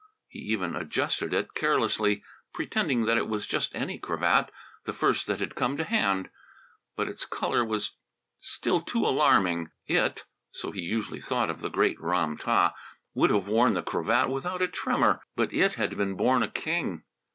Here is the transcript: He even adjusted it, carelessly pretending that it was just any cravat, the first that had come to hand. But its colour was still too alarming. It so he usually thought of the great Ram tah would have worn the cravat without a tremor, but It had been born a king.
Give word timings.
He 0.27 0.39
even 0.39 0.75
adjusted 0.75 1.31
it, 1.31 1.53
carelessly 1.53 2.23
pretending 2.55 3.05
that 3.05 3.19
it 3.19 3.27
was 3.27 3.45
just 3.45 3.75
any 3.75 3.99
cravat, 3.99 4.49
the 4.85 4.93
first 4.93 5.27
that 5.27 5.37
had 5.37 5.53
come 5.53 5.77
to 5.77 5.83
hand. 5.83 6.31
But 6.95 7.07
its 7.07 7.23
colour 7.23 7.63
was 7.63 7.97
still 8.39 8.81
too 8.81 9.05
alarming. 9.05 9.69
It 9.85 10.23
so 10.49 10.71
he 10.71 10.81
usually 10.81 11.21
thought 11.21 11.51
of 11.51 11.61
the 11.61 11.69
great 11.69 12.01
Ram 12.01 12.35
tah 12.35 12.73
would 13.13 13.29
have 13.29 13.47
worn 13.47 13.73
the 13.73 13.83
cravat 13.83 14.31
without 14.31 14.63
a 14.63 14.67
tremor, 14.67 15.21
but 15.35 15.53
It 15.53 15.75
had 15.75 15.95
been 15.95 16.15
born 16.15 16.41
a 16.41 16.47
king. 16.49 17.03